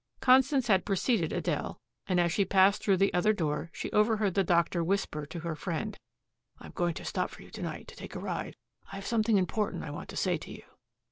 Constance 0.19 0.65
had 0.65 0.83
preceded 0.83 1.31
Adele, 1.31 1.77
and, 2.07 2.19
as 2.19 2.31
she 2.31 2.43
passed 2.43 2.81
through 2.81 2.97
the 2.97 3.13
other 3.13 3.33
door, 3.33 3.69
she 3.71 3.91
overheard 3.91 4.33
the 4.33 4.43
doctor 4.43 4.83
whisper 4.83 5.27
to 5.27 5.41
her 5.41 5.55
friend, 5.55 5.95
"I'm 6.57 6.71
going 6.71 6.95
to 6.95 7.05
stop 7.05 7.29
for 7.29 7.43
you 7.43 7.51
to 7.51 7.61
night 7.61 7.87
to 7.89 7.95
take 7.95 8.15
a 8.15 8.19
ride. 8.19 8.55
I 8.91 8.95
have 8.95 9.05
something 9.05 9.37
important 9.37 9.83
I 9.83 9.91
want 9.91 10.09
to 10.09 10.17
say 10.17 10.37
to 10.37 10.49
you." 10.51 10.63